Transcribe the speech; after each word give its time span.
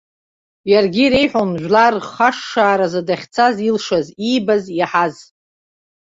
Иаргьы 0.71 1.01
иреиҳәон 1.05 1.51
жәлар 1.61 1.93
рхашшааразы 1.97 3.01
дахьцаз 3.07 3.55
илшаз, 3.69 4.07
иибаз, 4.29 4.63
иаҳаз. 4.79 5.15